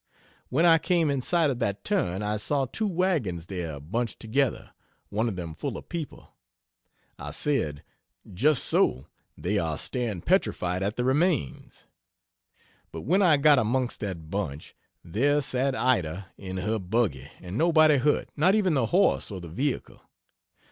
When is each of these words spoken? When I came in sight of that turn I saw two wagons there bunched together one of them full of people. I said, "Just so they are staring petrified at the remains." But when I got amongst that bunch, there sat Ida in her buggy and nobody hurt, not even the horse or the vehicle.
When 0.49 0.65
I 0.65 0.79
came 0.79 1.11
in 1.11 1.21
sight 1.21 1.51
of 1.51 1.59
that 1.59 1.83
turn 1.83 2.23
I 2.23 2.37
saw 2.37 2.65
two 2.65 2.87
wagons 2.87 3.45
there 3.45 3.79
bunched 3.79 4.19
together 4.19 4.71
one 5.09 5.27
of 5.27 5.35
them 5.35 5.53
full 5.53 5.77
of 5.77 5.89
people. 5.89 6.33
I 7.19 7.29
said, 7.29 7.83
"Just 8.33 8.63
so 8.65 9.05
they 9.37 9.59
are 9.59 9.77
staring 9.77 10.21
petrified 10.21 10.81
at 10.81 10.95
the 10.95 11.03
remains." 11.05 11.85
But 12.91 13.01
when 13.01 13.21
I 13.21 13.37
got 13.37 13.59
amongst 13.59 13.99
that 13.99 14.31
bunch, 14.31 14.73
there 15.03 15.39
sat 15.39 15.75
Ida 15.75 16.29
in 16.35 16.57
her 16.57 16.79
buggy 16.79 17.29
and 17.39 17.55
nobody 17.55 17.97
hurt, 17.97 18.29
not 18.35 18.55
even 18.55 18.73
the 18.73 18.87
horse 18.87 19.29
or 19.29 19.39
the 19.39 19.49
vehicle. 19.49 20.01